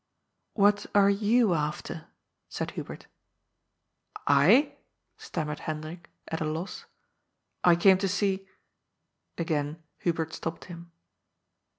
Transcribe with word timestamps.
^^ 0.57 0.59
What 0.59 0.87
are 0.95 1.11
you 1.11 1.53
after?" 1.53 2.07
said 2.55 2.71
Hubert. 2.71 3.05
^^I?" 4.27 4.73
stammered 5.15 5.59
Hendrik, 5.59 6.09
at 6.27 6.41
a 6.41 6.45
loss. 6.45 6.87
*^I 7.63 7.79
came 7.79 7.99
to 7.99 8.07
see 8.07 8.37
^" 9.37 9.39
Again 9.39 9.83
Hubert 9.99 10.33
stopped 10.33 10.65
him. 10.65 10.91